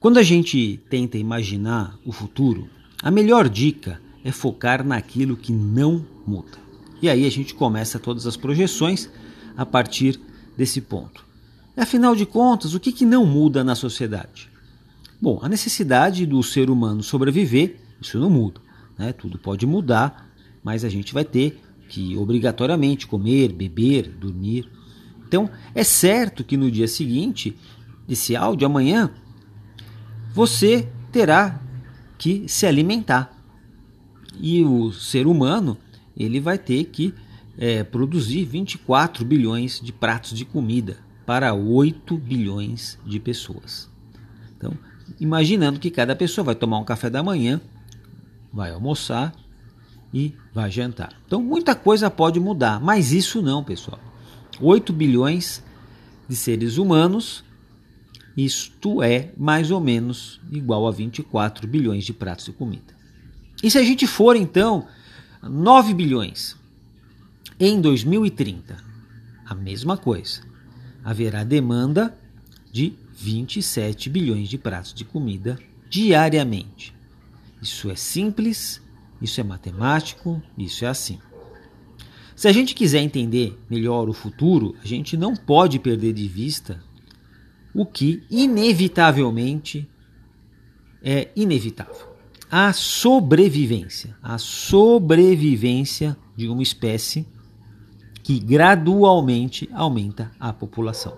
[0.00, 2.68] Quando a gente tenta imaginar o futuro,
[3.02, 6.56] a melhor dica é focar naquilo que não muda.
[7.02, 9.10] E aí a gente começa todas as projeções
[9.56, 10.20] a partir
[10.56, 11.26] desse ponto.
[11.76, 14.48] Afinal de contas, o que, que não muda na sociedade?
[15.20, 18.60] Bom, a necessidade do ser humano sobreviver, isso não muda.
[18.96, 19.12] Né?
[19.12, 20.30] Tudo pode mudar,
[20.62, 24.68] mas a gente vai ter que obrigatoriamente comer, beber, dormir.
[25.26, 27.56] Então, é certo que no dia seguinte
[28.06, 29.10] desse áudio, amanhã,
[30.38, 31.60] você terá
[32.16, 33.36] que se alimentar.
[34.38, 35.76] E o ser humano
[36.16, 37.12] ele vai ter que
[37.58, 43.90] é, produzir 24 bilhões de pratos de comida para 8 bilhões de pessoas.
[44.56, 44.78] Então,
[45.18, 47.60] imaginando que cada pessoa vai tomar um café da manhã,
[48.52, 49.34] vai almoçar
[50.14, 51.14] e vai jantar.
[51.26, 53.98] Então, muita coisa pode mudar, mas isso não, pessoal.
[54.60, 55.64] 8 bilhões
[56.28, 57.42] de seres humanos
[58.38, 62.96] isto é mais ou menos igual a 24 bilhões de pratos de comida.
[63.60, 64.86] E se a gente for então
[65.42, 66.56] 9 bilhões
[67.58, 68.76] em 2030,
[69.44, 70.46] a mesma coisa.
[71.02, 72.16] Haverá demanda
[72.70, 75.58] de 27 bilhões de pratos de comida
[75.90, 76.94] diariamente.
[77.60, 78.80] Isso é simples,
[79.20, 81.18] isso é matemático, isso é assim.
[82.36, 86.80] Se a gente quiser entender melhor o futuro, a gente não pode perder de vista
[87.78, 89.88] o que inevitavelmente
[91.00, 92.08] é inevitável.
[92.50, 97.24] A sobrevivência, a sobrevivência de uma espécie
[98.24, 101.16] que gradualmente aumenta a população.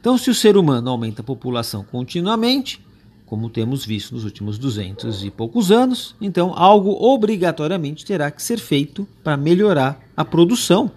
[0.00, 2.84] Então, se o ser humano aumenta a população continuamente,
[3.24, 8.58] como temos visto nos últimos 200 e poucos anos, então algo obrigatoriamente terá que ser
[8.58, 10.90] feito para melhorar a produção.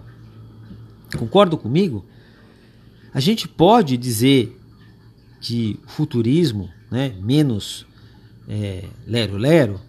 [1.16, 2.04] Concordo comigo?
[3.12, 4.58] A gente pode dizer
[5.40, 7.86] que o futurismo, né, menos
[9.06, 9.80] lero-lero,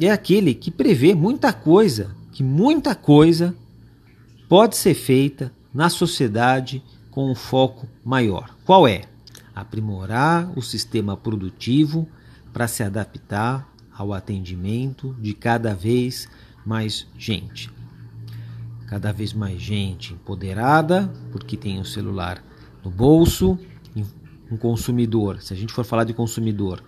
[0.00, 3.54] é, é aquele que prevê muita coisa, que muita coisa
[4.48, 8.56] pode ser feita na sociedade com um foco maior.
[8.64, 9.02] Qual é?
[9.54, 12.08] Aprimorar o sistema produtivo
[12.52, 16.28] para se adaptar ao atendimento de cada vez
[16.64, 17.70] mais gente.
[18.86, 22.42] Cada vez mais gente empoderada, porque tem o um celular
[22.84, 23.58] no bolso,
[24.50, 26.82] um consumidor, se a gente for falar de consumidor,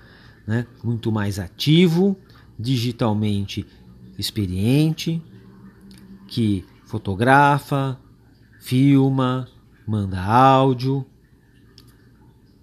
[0.47, 2.17] né, muito mais ativo,
[2.59, 3.67] digitalmente
[4.19, 5.23] experiente,
[6.27, 8.01] que fotografa,
[8.59, 9.49] filma,
[9.87, 11.05] manda áudio,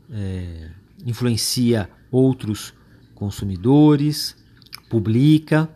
[0.10, 0.72] é,
[1.06, 2.74] influencia outros
[3.14, 4.36] consumidores,
[4.90, 5.70] publica.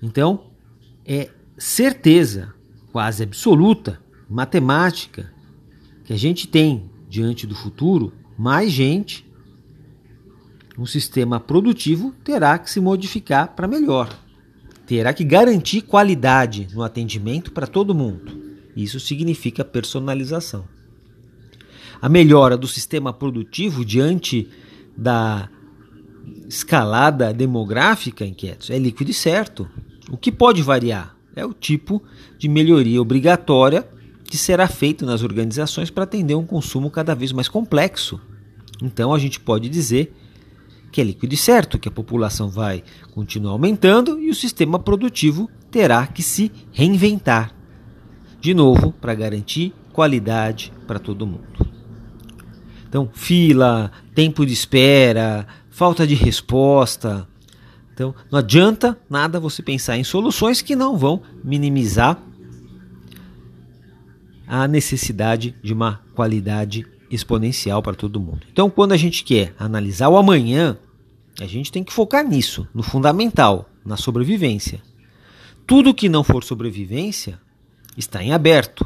[0.00, 0.50] Então,
[1.04, 2.54] é certeza
[2.92, 5.32] quase absoluta matemática
[6.04, 9.28] que a gente tem diante do futuro, mais gente,
[10.78, 14.08] um sistema produtivo terá que se modificar para melhor.
[14.86, 18.40] Terá que garantir qualidade no atendimento para todo mundo.
[18.76, 20.64] Isso significa personalização.
[22.00, 24.48] A melhora do sistema produtivo diante
[24.96, 25.50] da
[26.48, 29.68] escalada demográfica, inquietos, é líquido e certo.
[30.08, 32.02] O que pode variar é o tipo
[32.38, 33.86] de melhoria obrigatória
[34.30, 38.20] que será feito nas organizações para atender um consumo cada vez mais complexo.
[38.80, 40.14] Então a gente pode dizer
[40.92, 45.50] que é líquido e certo, que a população vai continuar aumentando e o sistema produtivo
[45.68, 47.52] terá que se reinventar.
[48.40, 51.68] De novo, para garantir qualidade para todo mundo.
[52.88, 57.26] Então, fila, tempo de espera, falta de resposta.
[57.92, 62.29] Então, não adianta nada você pensar em soluções que não vão minimizar
[64.52, 68.40] a necessidade de uma qualidade exponencial para todo mundo.
[68.52, 70.76] Então, quando a gente quer analisar o amanhã,
[71.40, 74.82] a gente tem que focar nisso, no fundamental, na sobrevivência.
[75.68, 77.38] Tudo que não for sobrevivência
[77.96, 78.84] está em aberto,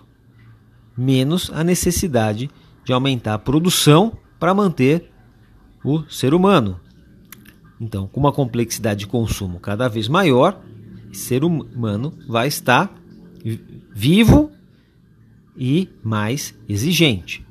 [0.94, 2.50] menos a necessidade
[2.84, 5.10] de aumentar a produção para manter
[5.82, 6.78] o ser humano.
[7.81, 10.60] Então, com uma complexidade de consumo cada vez maior,
[11.10, 12.94] o ser humano vai estar
[13.94, 14.54] vivo
[15.56, 17.45] e mais exigente.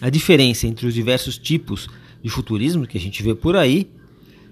[0.00, 1.88] A diferença entre os diversos tipos
[2.22, 3.90] de futurismo que a gente vê por aí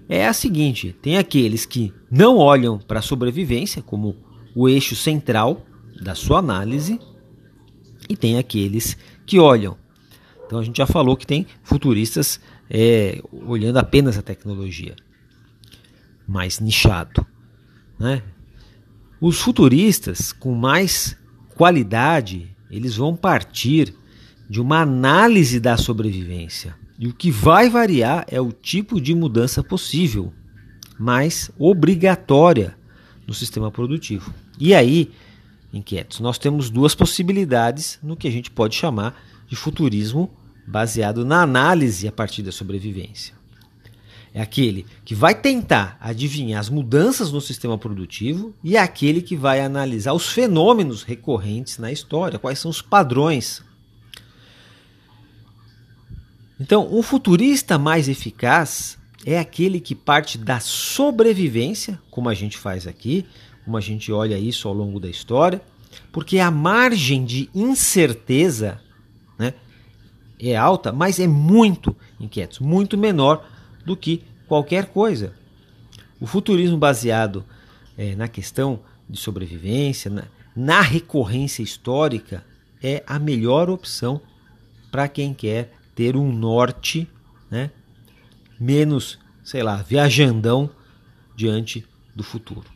[0.07, 4.15] é a seguinte: tem aqueles que não olham para a sobrevivência como
[4.55, 5.65] o eixo central
[6.01, 6.99] da sua análise,
[8.07, 9.77] e tem aqueles que olham.
[10.45, 12.39] Então a gente já falou que tem futuristas
[12.69, 14.95] é, olhando apenas a tecnologia,
[16.27, 17.25] mais nichado.
[17.99, 18.23] Né?
[19.21, 21.15] Os futuristas com mais
[21.55, 23.93] qualidade eles vão partir
[24.49, 26.75] de uma análise da sobrevivência.
[26.97, 30.33] E o que vai variar é o tipo de mudança possível,
[30.99, 32.75] mas obrigatória
[33.25, 34.33] no sistema produtivo.
[34.59, 35.11] E aí,
[35.71, 40.29] inquietos, nós temos duas possibilidades no que a gente pode chamar de futurismo
[40.67, 43.38] baseado na análise a partir da sobrevivência.
[44.33, 49.35] É aquele que vai tentar adivinhar as mudanças no sistema produtivo e é aquele que
[49.35, 53.63] vai analisar os fenômenos recorrentes na história, quais são os padrões.
[56.59, 62.85] Então, um futurista mais eficaz é aquele que parte da sobrevivência, como a gente faz
[62.85, 63.25] aqui,
[63.65, 65.61] como a gente olha isso ao longo da história,
[66.11, 68.79] porque a margem de incerteza
[69.37, 69.53] né,
[70.39, 73.48] é alta, mas é muito inquieto, muito menor
[73.89, 75.33] do que qualquer coisa.
[76.21, 77.43] O futurismo baseado
[77.97, 80.25] é, na questão de sobrevivência, na,
[80.55, 82.45] na recorrência histórica,
[82.83, 84.21] é a melhor opção
[84.91, 87.07] para quem quer ter um norte,
[87.49, 87.71] né?
[88.59, 90.69] menos, sei lá, viajandão
[91.35, 91.83] diante
[92.15, 92.69] do futuro.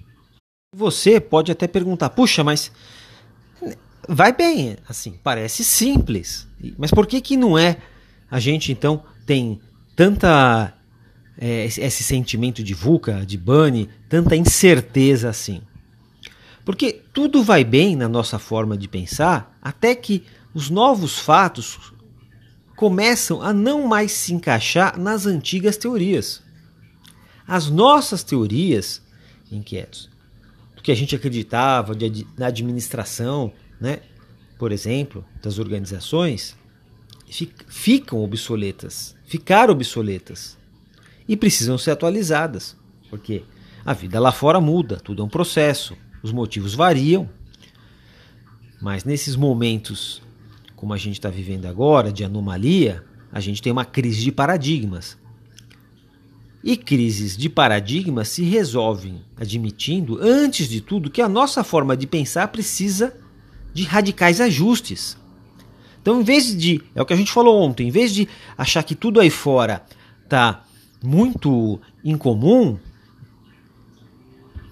[0.75, 2.71] Você pode até perguntar: puxa, mas
[4.09, 7.77] vai bem, assim, parece simples, mas por que que não é?
[8.31, 9.61] A gente então tem
[9.95, 10.73] tanta
[11.37, 15.61] é, esse sentimento de VUCA, de BANI, tanta incerteza assim.
[16.65, 21.93] Porque tudo vai bem na nossa forma de pensar até que os novos fatos
[22.75, 26.41] começam a não mais se encaixar nas antigas teorias.
[27.45, 29.01] As nossas teorias,
[29.51, 30.09] inquietos,
[30.75, 33.99] do que a gente acreditava de, na administração, né,
[34.57, 36.55] por exemplo, das organizações,
[37.67, 40.57] ficam obsoletas, ficaram obsoletas
[41.27, 42.75] e precisam ser atualizadas,
[43.09, 43.43] porque
[43.85, 47.29] a vida lá fora muda, tudo é um processo, os motivos variam,
[48.81, 50.21] mas nesses momentos
[50.83, 55.17] como a gente está vivendo agora, de anomalia, a gente tem uma crise de paradigmas.
[56.61, 62.05] E crises de paradigmas se resolvem admitindo, antes de tudo, que a nossa forma de
[62.05, 63.15] pensar precisa
[63.73, 65.17] de radicais ajustes.
[66.01, 68.27] Então, em vez de, é o que a gente falou ontem, em vez de
[68.57, 69.85] achar que tudo aí fora
[70.25, 70.65] está
[71.03, 72.79] muito incomum,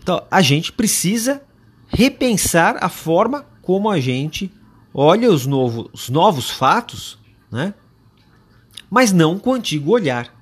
[0.02, 1.44] então, a gente precisa
[1.88, 4.52] repensar a forma como a gente
[4.94, 7.20] olha os, novo, os novos fatos,
[7.52, 7.74] né?
[8.90, 10.34] mas não com o antigo olhar.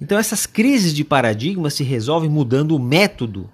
[0.00, 3.50] Então essas crises de paradigma se resolvem mudando o método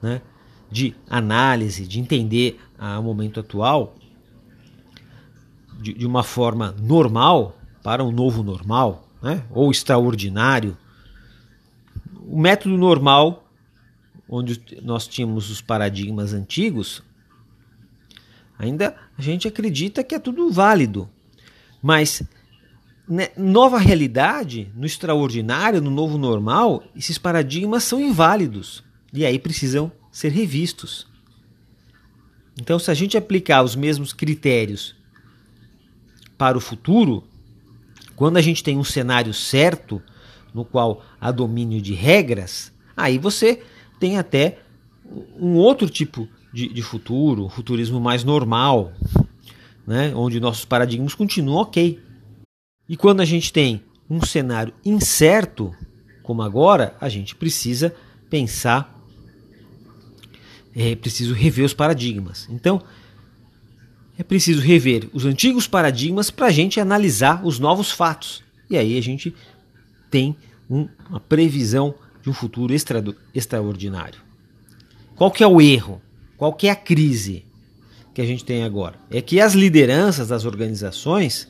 [0.00, 0.22] né,
[0.70, 2.58] de análise, de entender
[2.98, 3.94] o momento atual
[5.78, 10.76] de, de, uma forma normal para um novo normal, né, ou extraordinário.
[12.26, 13.50] O método normal,
[14.28, 17.02] onde nós tínhamos os paradigmas antigos,
[18.60, 21.08] Ainda a gente acredita que é tudo válido.
[21.82, 22.22] Mas
[23.08, 28.84] né, nova realidade, no extraordinário, no novo normal, esses paradigmas são inválidos
[29.14, 31.06] e aí precisam ser revistos.
[32.60, 34.94] Então, se a gente aplicar os mesmos critérios
[36.36, 37.24] para o futuro,
[38.20, 40.02] quando a gente tem um cenário certo,
[40.52, 43.62] no qual há domínio de regras, aí você
[43.98, 44.58] tem até
[45.38, 48.92] um outro tipo de, de futuro, um futurismo mais normal,
[49.86, 50.12] né?
[50.14, 51.98] onde nossos paradigmas continuam ok.
[52.86, 55.74] E quando a gente tem um cenário incerto,
[56.22, 57.94] como agora, a gente precisa
[58.28, 59.02] pensar,
[60.76, 62.46] é preciso rever os paradigmas.
[62.50, 62.82] Então,
[64.20, 68.44] é preciso rever os antigos paradigmas para a gente analisar os novos fatos.
[68.68, 69.34] E aí a gente
[70.10, 70.36] tem
[70.68, 73.02] um, uma previsão de um futuro extra,
[73.34, 74.20] extraordinário.
[75.16, 76.02] Qual que é o erro?
[76.36, 77.46] Qual que é a crise
[78.12, 78.98] que a gente tem agora?
[79.10, 81.48] É que as lideranças das organizações,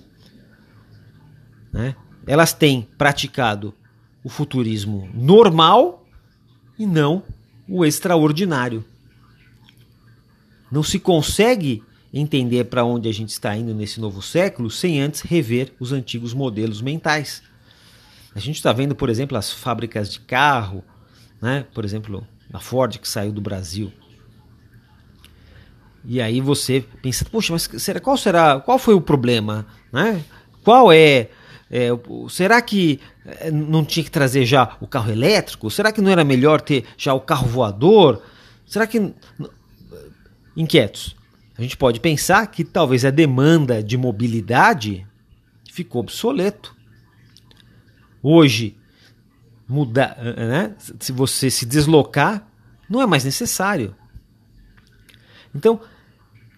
[1.73, 3.75] né, elas têm praticado
[4.23, 6.07] o futurismo normal
[6.79, 7.25] e não
[7.69, 8.85] o extraordinário.
[10.71, 15.21] Não se consegue entender para onde a gente está indo nesse novo século sem antes
[15.21, 17.43] rever os antigos modelos mentais.
[18.35, 20.85] A gente está vendo, por exemplo, as fábricas de carro,
[21.41, 21.65] né?
[21.73, 23.93] por exemplo, a Ford que saiu do Brasil.
[26.05, 30.25] E aí você pensa, poxa, mas será, qual será, qual foi o problema, né?
[30.65, 31.29] Qual é,
[31.71, 31.89] é
[32.29, 35.71] será que é, não tinha que trazer já o carro elétrico?
[35.71, 38.23] Será que não era melhor ter já o carro voador?
[38.67, 39.13] Será que
[40.57, 41.15] inquietos?
[41.61, 45.07] A gente pode pensar que talvez a demanda de mobilidade
[45.71, 46.75] ficou obsoleto.
[48.23, 48.79] Hoje,
[49.69, 50.75] mudar, né?
[50.99, 52.49] se você se deslocar,
[52.89, 53.95] não é mais necessário.
[55.55, 55.83] Então,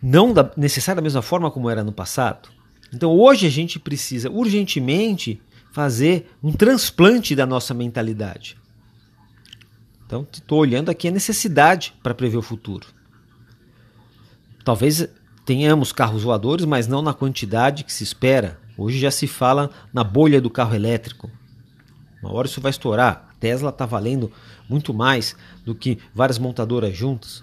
[0.01, 2.49] não da, necessário da mesma forma como era no passado.
[2.95, 5.43] Então, hoje a gente precisa urgentemente
[5.73, 8.57] fazer um transplante da nossa mentalidade.
[10.07, 13.02] Então, estou olhando aqui a necessidade para prever o futuro.
[14.65, 15.09] Talvez
[15.45, 18.61] tenhamos carros voadores, mas não na quantidade que se espera.
[18.77, 21.31] Hoje já se fala na bolha do carro elétrico.
[22.23, 23.29] Uma hora isso vai estourar.
[23.31, 24.33] A Tesla está valendo
[24.69, 27.43] muito mais do que várias montadoras juntas.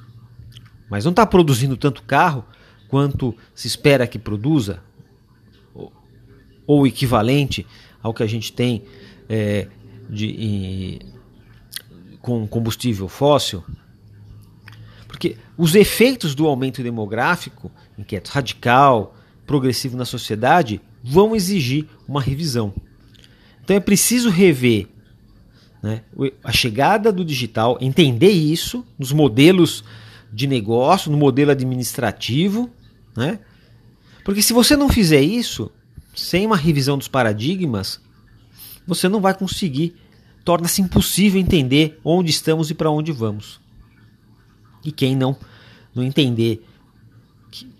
[0.90, 2.46] Mas não está produzindo tanto carro
[2.88, 4.82] quanto se espera que produza,
[6.66, 7.66] ou equivalente
[8.02, 8.84] ao que a gente tem
[9.28, 9.68] é,
[10.10, 11.00] de,
[12.22, 13.64] com combustível fóssil.
[15.20, 19.14] Porque os efeitos do aumento demográfico, inquieto radical,
[19.46, 22.74] progressivo na sociedade, vão exigir uma revisão.
[23.62, 24.88] Então é preciso rever
[25.84, 26.04] né,
[26.42, 29.84] a chegada do digital, entender isso nos modelos
[30.32, 32.70] de negócio, no modelo administrativo,
[33.14, 33.40] né?
[34.24, 35.70] Porque se você não fizer isso,
[36.16, 38.00] sem uma revisão dos paradigmas,
[38.88, 39.98] você não vai conseguir,
[40.46, 43.60] torna-se impossível entender onde estamos e para onde vamos.
[44.84, 45.36] E quem não,
[45.94, 46.66] não entender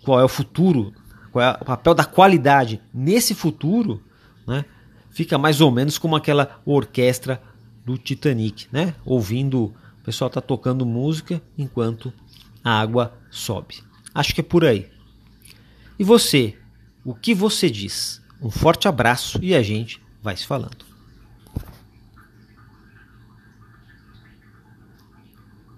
[0.02, 0.92] qual é o futuro,
[1.32, 4.02] qual é o papel da qualidade nesse futuro,
[4.46, 4.64] né,
[5.10, 7.40] fica mais ou menos como aquela orquestra
[7.84, 8.94] do Titanic, né?
[9.04, 12.12] Ouvindo, o pessoal está tocando música enquanto
[12.62, 13.76] a água sobe.
[14.14, 14.88] Acho que é por aí.
[15.98, 16.56] E você,
[17.04, 18.20] o que você diz?
[18.40, 20.89] Um forte abraço e a gente vai se falando.